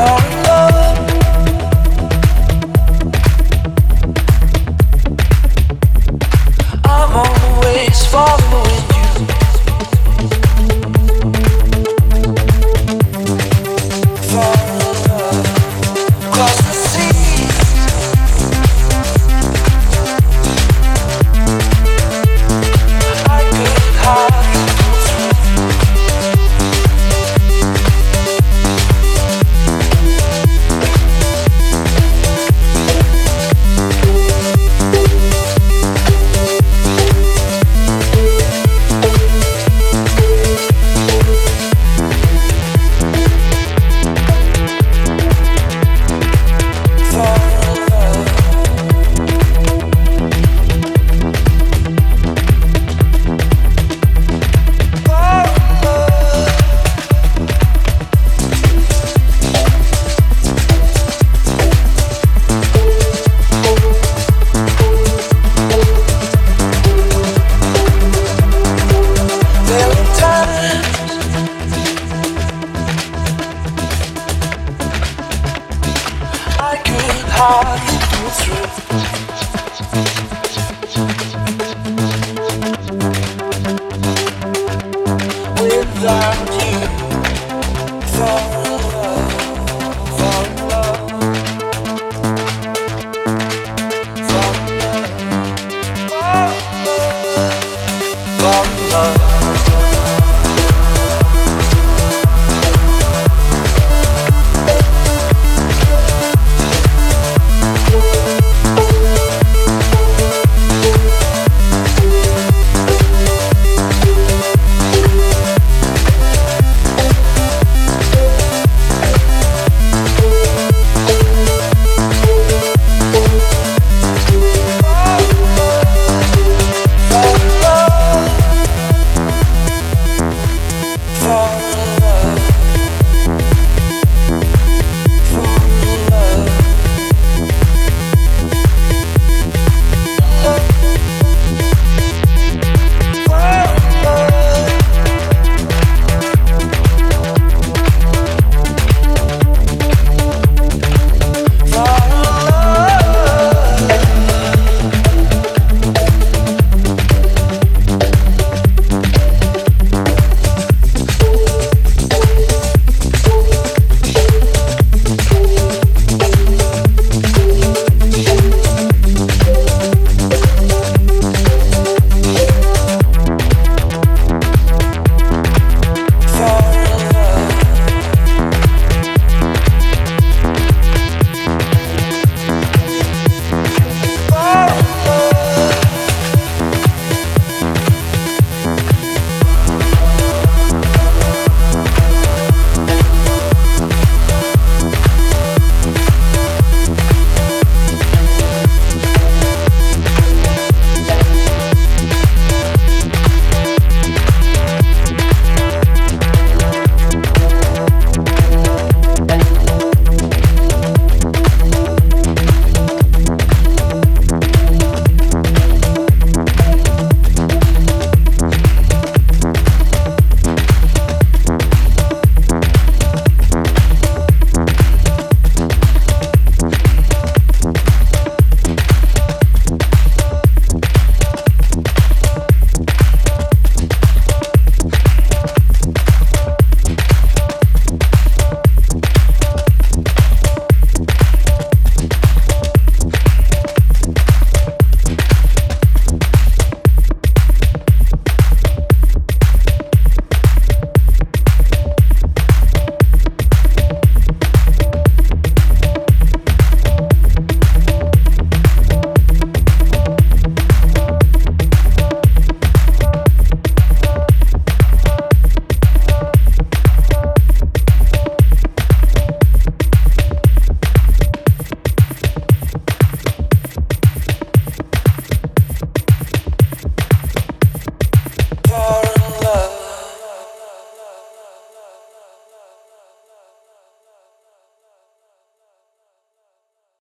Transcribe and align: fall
fall 0.00 0.29